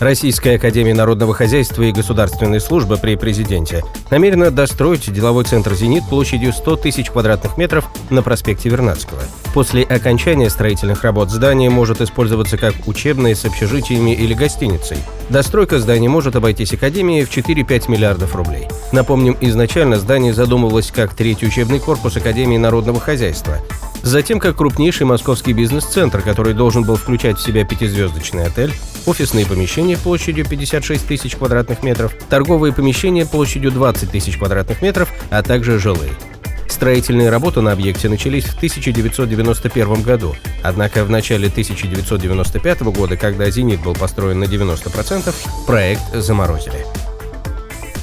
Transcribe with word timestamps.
Российская 0.00 0.56
Академия 0.56 0.92
Народного 0.92 1.34
Хозяйства 1.34 1.82
и 1.82 1.92
Государственной 1.92 2.60
Службы 2.60 2.96
при 2.96 3.14
президенте 3.14 3.84
намерена 4.10 4.50
достроить 4.50 5.12
деловой 5.12 5.44
центр 5.44 5.74
«Зенит» 5.74 6.02
площадью 6.08 6.52
100 6.52 6.76
тысяч 6.76 7.10
квадратных 7.10 7.56
метров 7.56 7.88
на 8.10 8.22
проспекте 8.22 8.68
Вернадского. 8.68 9.22
После 9.54 9.84
окончания 9.84 10.50
строительных 10.50 11.04
работ 11.04 11.30
здание 11.30 11.70
может 11.70 12.00
использоваться 12.00 12.58
как 12.58 12.74
учебное 12.86 13.36
с 13.36 13.44
общежитиями 13.44 14.10
или 14.10 14.34
гостиницей. 14.34 14.98
Достройка 15.30 15.78
здания 15.78 16.08
может 16.08 16.34
обойтись 16.34 16.74
Академии 16.74 17.22
в 17.22 17.30
4-5 17.30 17.90
миллиардов 17.90 18.34
рублей. 18.34 18.66
Напомним, 18.92 19.36
изначально 19.40 19.98
здание 19.98 20.34
задумывалось 20.34 20.90
как 20.90 21.14
третий 21.14 21.46
учебный 21.46 21.78
корпус 21.78 22.16
Академии 22.16 22.56
Народного 22.56 22.98
Хозяйства. 22.98 23.58
Затем 24.02 24.38
как 24.38 24.56
крупнейший 24.56 25.06
московский 25.06 25.54
бизнес-центр, 25.54 26.20
который 26.20 26.52
должен 26.52 26.82
был 26.82 26.96
включать 26.96 27.38
в 27.38 27.42
себя 27.42 27.64
пятизвездочный 27.64 28.44
отель, 28.44 28.74
офисные 29.06 29.46
помещения 29.46 29.96
площадью 29.96 30.46
56 30.46 31.06
тысяч 31.06 31.36
квадратных 31.36 31.82
метров, 31.82 32.14
торговые 32.28 32.72
помещения 32.72 33.26
площадью 33.26 33.70
20 33.70 34.10
тысяч 34.10 34.36
квадратных 34.36 34.82
метров, 34.82 35.12
а 35.30 35.42
также 35.42 35.78
жилые. 35.78 36.12
Строительные 36.68 37.30
работы 37.30 37.60
на 37.60 37.72
объекте 37.72 38.08
начались 38.08 38.44
в 38.44 38.56
1991 38.56 40.02
году, 40.02 40.34
однако 40.62 41.04
в 41.04 41.10
начале 41.10 41.48
1995 41.48 42.82
года, 42.82 43.16
когда 43.16 43.48
«Зенит» 43.50 43.80
был 43.80 43.94
построен 43.94 44.40
на 44.40 44.44
90%, 44.44 45.34
проект 45.66 46.02
заморозили. 46.14 46.84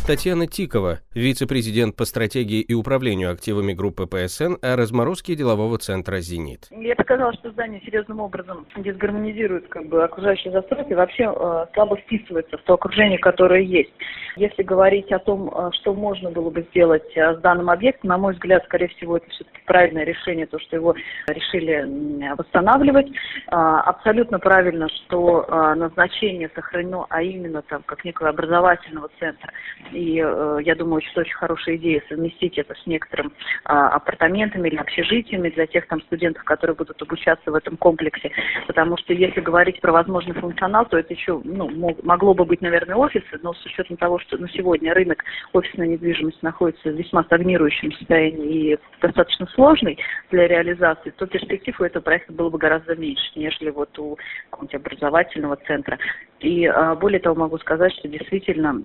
Татьяна 0.08 0.48
Тикова, 0.48 1.00
вице-президент 1.14 1.96
по 1.96 2.06
стратегии 2.06 2.62
и 2.62 2.74
управлению 2.74 3.32
активами 3.32 3.74
группы 3.74 4.08
ПСН 4.08 4.56
о 4.62 4.76
разморозке 4.76 5.36
делового 5.36 5.78
центра 5.78 6.20
«Зенит». 6.20 6.68
Я 6.72 6.96
показала, 6.96 7.34
что 7.34 7.52
здание 7.52 7.82
серьезным 7.82 8.20
образом 8.20 8.66
дисгармонизирует 8.78 9.68
как 9.68 9.88
бы, 9.88 10.04
окружающие 10.04 10.52
застройки, 10.54 10.94
вообще 10.94 11.24
э, 11.24 11.66
слабо 11.74 11.98
вписывается 11.98 12.58
в 12.58 12.62
то 12.62 12.76
окружение, 12.76 13.20
которое 13.20 13.62
есть. 13.62 13.92
Если 14.38 14.64
говорить 14.64 15.12
о 15.12 15.20
том, 15.20 15.50
э, 15.50 15.72
что 15.74 15.94
можно 15.94 16.32
было 16.32 16.50
бы 16.50 16.66
сделать 16.72 17.06
э, 17.16 17.36
с 17.36 17.40
данным 17.42 17.70
объектом, 17.70 18.10
на 18.10 18.18
мой 18.18 18.34
взгляд, 18.34 18.64
скорее 18.66 18.88
всего, 18.90 19.18
это 19.18 19.30
все-таки 19.30 19.60
правильное 19.66 20.06
решение, 20.06 20.46
то, 20.46 20.60
что 20.60 20.78
его 20.78 20.96
решили 21.28 22.36
восстанавливать. 22.36 23.08
Э, 23.08 23.12
абсолютно 23.52 24.40
правильно, 24.40 24.88
что 24.90 25.46
назначение 25.76 26.50
сохранено, 26.56 27.06
а 27.10 27.22
именно 27.22 27.62
там 27.64 27.84
как 27.86 28.06
некого 28.06 28.30
образовательного 28.30 29.10
центра 29.20 29.52
и 29.92 30.16
я 30.16 30.76
думаю, 30.76 31.01
что 31.06 31.22
очень 31.22 31.36
хорошая 31.36 31.76
идея 31.76 32.04
совместить 32.08 32.58
это 32.58 32.74
с 32.76 32.86
некоторым 32.86 33.28
э, 33.28 33.32
апартаментами 33.66 34.70
или 34.70 34.78
общежитиями 34.78 35.50
для 35.50 35.68
тех 35.68 35.88
там 35.88 36.02
студентов, 36.02 36.44
которые 36.44 36.76
будут 36.76 37.02
обучаться 37.02 37.52
в 37.52 37.56
этом 37.56 37.78
комплексе, 37.78 38.32
потому 38.68 38.98
что 38.98 39.14
если 39.14 39.42
говорить 39.42 39.82
про 39.82 39.92
возможный 39.92 40.34
функционал, 40.34 40.86
то 40.86 40.98
это 40.98 41.14
еще 41.14 41.42
ну, 41.44 41.70
могло 42.04 42.34
бы 42.34 42.46
быть, 42.46 42.62
наверное, 42.62 42.96
офисы, 42.96 43.40
но 43.42 43.54
с 43.54 43.66
учетом 43.66 43.98
того, 43.98 44.20
что 44.20 44.38
на 44.38 44.50
сегодня 44.50 44.94
рынок 44.94 45.24
офисной 45.54 45.88
недвижимости 45.90 46.40
находится 46.42 46.90
в 46.90 46.96
весьма 46.96 47.24
стагнирующем 47.24 47.92
состоянии 47.94 48.74
и 48.74 48.80
достаточно 49.02 49.48
сложный 49.48 49.98
для 50.30 50.48
реализации, 50.48 51.12
то 51.12 51.26
перспектив 51.26 51.80
у 51.80 51.84
этого 51.84 52.04
проекта 52.04 52.34
было 52.34 52.50
бы 52.50 52.58
гораздо 52.58 52.96
меньше, 52.96 53.32
нежели 53.36 53.70
вот 53.70 53.98
у 54.00 54.18
какого-нибудь 54.50 54.76
образовательного 54.76 55.58
центра. 55.68 55.98
И 56.40 56.66
а, 56.66 56.96
более 56.96 57.20
того, 57.20 57.36
могу 57.36 57.58
сказать, 57.60 57.94
что 57.94 58.08
действительно 58.08 58.84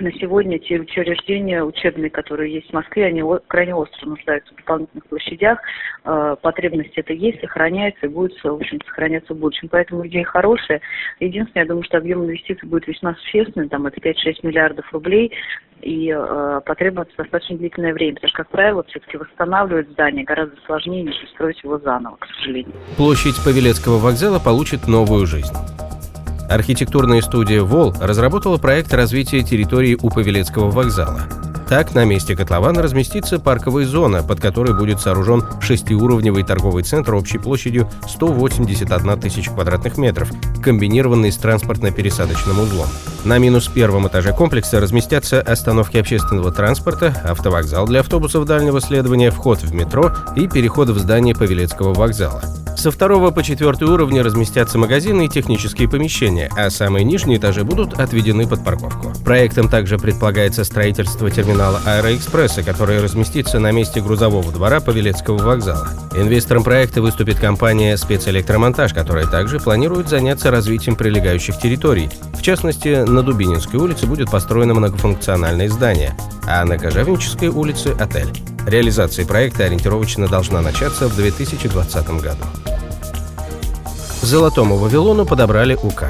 на 0.00 0.12
сегодня 0.12 0.58
те 0.58 0.78
учреждения 0.78 1.62
учебные, 1.62 2.10
которые 2.10 2.54
есть 2.54 2.70
в 2.70 2.72
Москве, 2.72 3.06
они 3.06 3.22
крайне 3.46 3.74
остро 3.74 4.06
нуждаются 4.06 4.52
в 4.52 4.56
дополнительных 4.56 5.06
площадях. 5.06 5.58
Э, 6.04 6.36
потребность 6.40 6.96
это 6.96 7.12
есть, 7.12 7.40
сохраняется 7.40 8.06
и 8.06 8.08
будет, 8.08 8.32
в 8.42 8.46
общем 8.46 8.80
сохраняться 8.86 9.34
в 9.34 9.38
будущем. 9.38 9.68
Поэтому 9.70 10.06
идея 10.06 10.24
хорошая. 10.24 10.80
Единственное, 11.18 11.64
я 11.64 11.68
думаю, 11.68 11.84
что 11.84 11.98
объем 11.98 12.24
инвестиций 12.24 12.68
будет 12.68 12.86
весьма 12.86 13.14
существенный, 13.14 13.68
там 13.68 13.86
это 13.86 14.00
5-6 14.00 14.14
миллиардов 14.42 14.92
рублей, 14.92 15.32
и 15.82 16.14
э, 16.14 16.60
потребуется 16.64 17.16
достаточно 17.16 17.56
длительное 17.56 17.92
время, 17.92 18.14
потому 18.14 18.28
что, 18.28 18.38
как 18.38 18.50
правило, 18.50 18.84
все-таки 18.88 19.16
восстанавливать 19.16 19.88
здание 19.90 20.24
гораздо 20.24 20.56
сложнее, 20.66 21.02
нежели 21.02 21.26
строить 21.26 21.62
его 21.62 21.78
заново, 21.78 22.16
к 22.16 22.26
сожалению. 22.26 22.72
Площадь 22.96 23.42
Павелецкого 23.44 23.98
вокзала 23.98 24.38
получит 24.38 24.86
новую 24.86 25.26
жизнь. 25.26 25.54
Архитектурная 26.50 27.22
студия 27.22 27.62
«Вол» 27.62 27.94
разработала 28.00 28.56
проект 28.56 28.92
развития 28.92 29.44
территории 29.44 29.96
у 30.02 30.10
Павелецкого 30.10 30.68
вокзала. 30.68 31.20
Так, 31.68 31.94
на 31.94 32.04
месте 32.04 32.34
котлована 32.34 32.82
разместится 32.82 33.38
парковая 33.38 33.86
зона, 33.86 34.24
под 34.24 34.40
которой 34.40 34.76
будет 34.76 35.00
сооружен 35.00 35.44
шестиуровневый 35.60 36.42
торговый 36.42 36.82
центр 36.82 37.14
общей 37.14 37.38
площадью 37.38 37.88
181 38.08 39.20
тысяч 39.20 39.48
квадратных 39.48 39.96
метров, 39.96 40.32
комбинированный 40.60 41.30
с 41.30 41.38
транспортно-пересадочным 41.38 42.60
узлом. 42.60 42.88
На 43.24 43.38
минус 43.38 43.68
первом 43.68 44.08
этаже 44.08 44.32
комплекса 44.32 44.80
разместятся 44.80 45.40
остановки 45.40 45.98
общественного 45.98 46.50
транспорта, 46.50 47.14
автовокзал 47.24 47.86
для 47.86 48.00
автобусов 48.00 48.44
дальнего 48.44 48.80
следования, 48.80 49.30
вход 49.30 49.62
в 49.62 49.72
метро 49.72 50.10
и 50.34 50.48
переход 50.48 50.88
в 50.88 50.98
здание 50.98 51.36
Павелецкого 51.36 51.94
вокзала. 51.94 52.42
Со 52.80 52.90
второго 52.90 53.30
по 53.30 53.42
четвертый 53.42 53.88
уровни 53.88 54.20
разместятся 54.20 54.78
магазины 54.78 55.26
и 55.26 55.28
технические 55.28 55.86
помещения, 55.86 56.50
а 56.56 56.70
самые 56.70 57.04
нижние 57.04 57.36
этажи 57.36 57.62
будут 57.62 58.00
отведены 58.00 58.48
под 58.48 58.64
парковку. 58.64 59.12
Проектом 59.22 59.68
также 59.68 59.98
предполагается 59.98 60.64
строительство 60.64 61.30
терминала 61.30 61.82
Аэроэкспресса, 61.84 62.62
который 62.62 63.02
разместится 63.02 63.58
на 63.58 63.70
месте 63.70 64.00
грузового 64.00 64.50
двора 64.50 64.80
Павелецкого 64.80 65.36
вокзала. 65.36 65.90
Инвестором 66.14 66.64
проекта 66.64 67.02
выступит 67.02 67.38
компания 67.38 67.98
«Спецэлектромонтаж», 67.98 68.94
которая 68.94 69.26
также 69.26 69.60
планирует 69.60 70.08
заняться 70.08 70.50
развитием 70.50 70.96
прилегающих 70.96 71.58
территорий. 71.58 72.08
В 72.32 72.40
частности, 72.40 73.04
на 73.04 73.22
Дубининской 73.22 73.78
улице 73.78 74.06
будет 74.06 74.30
построено 74.30 74.72
многофункциональное 74.72 75.68
здание, 75.68 76.14
а 76.46 76.64
на 76.64 76.78
Кожевнической 76.78 77.48
улице– 77.48 77.94
отель. 78.00 78.32
Реализация 78.66 79.26
проекта 79.26 79.64
ориентировочно 79.64 80.28
должна 80.28 80.62
начаться 80.62 81.08
в 81.08 81.16
2020 81.16 82.08
году. 82.22 82.44
Золотому 84.22 84.76
Вавилону 84.76 85.24
подобрали 85.24 85.74
УК. 85.82 86.04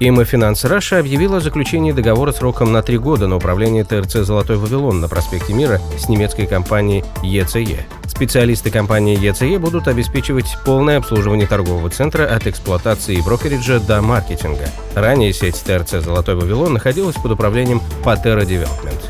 IMMOFINANZ 0.00 0.64
Russia 0.64 0.98
объявила 0.98 1.38
о 1.38 1.40
заключении 1.40 1.92
договора 1.92 2.32
сроком 2.32 2.72
на 2.72 2.82
три 2.82 2.98
года 2.98 3.26
на 3.26 3.36
управление 3.36 3.84
ТРЦ 3.84 4.26
«Золотой 4.26 4.56
Вавилон» 4.56 5.00
на 5.00 5.08
проспекте 5.08 5.52
Мира 5.52 5.80
с 5.98 6.08
немецкой 6.08 6.46
компанией 6.46 7.04
ECE. 7.22 7.86
Специалисты 8.06 8.70
компании 8.70 9.18
ECE 9.18 9.58
будут 9.58 9.88
обеспечивать 9.88 10.56
полное 10.64 10.98
обслуживание 10.98 11.46
торгового 11.46 11.90
центра 11.90 12.24
от 12.24 12.46
эксплуатации 12.46 13.16
и 13.16 13.22
брокериджа 13.22 13.78
до 13.78 14.00
маркетинга. 14.00 14.68
Ранее 14.94 15.32
сеть 15.32 15.62
ТРЦ 15.64 16.02
«Золотой 16.02 16.34
Вавилон» 16.34 16.72
находилась 16.74 17.16
под 17.16 17.32
управлением 17.32 17.82
Patera 18.04 18.42
Development. 18.42 19.00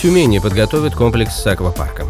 Тюмени 0.00 0.38
подготовит 0.38 0.94
комплекс 0.94 1.34
с 1.34 1.46
аквапарком. 1.46 2.08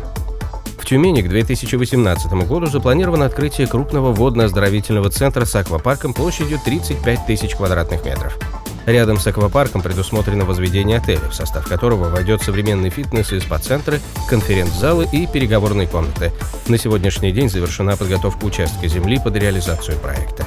Тюмени 0.86 1.20
к 1.20 1.28
2018 1.28 2.32
году 2.46 2.66
запланировано 2.66 3.24
открытие 3.24 3.66
крупного 3.66 4.12
водно-оздоровительного 4.12 5.10
центра 5.10 5.44
с 5.44 5.56
аквапарком 5.56 6.14
площадью 6.14 6.60
35 6.64 7.26
тысяч 7.26 7.56
квадратных 7.56 8.04
метров. 8.04 8.38
Рядом 8.86 9.18
с 9.18 9.26
аквапарком 9.26 9.82
предусмотрено 9.82 10.44
возведение 10.44 10.98
отеля, 10.98 11.28
в 11.28 11.34
состав 11.34 11.66
которого 11.66 12.08
войдет 12.08 12.40
современный 12.40 12.90
фитнес 12.90 13.32
и 13.32 13.40
спа-центры, 13.40 14.00
конференц-залы 14.28 15.08
и 15.10 15.26
переговорные 15.26 15.88
комнаты. 15.88 16.30
На 16.68 16.78
сегодняшний 16.78 17.32
день 17.32 17.50
завершена 17.50 17.96
подготовка 17.96 18.44
участка 18.44 18.86
земли 18.86 19.18
под 19.18 19.34
реализацию 19.34 19.98
проекта. 19.98 20.46